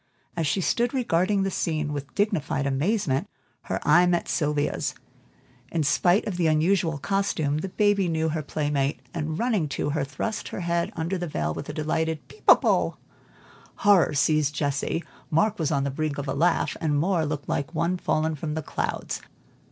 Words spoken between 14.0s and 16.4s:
seized Jessie, Mark was on the brink of a